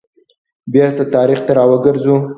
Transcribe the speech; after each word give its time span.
بیرته 0.71 1.03
تاریخ 1.15 1.39
ته 1.45 1.51
را 1.57 1.63
وګرځو. 1.71 2.15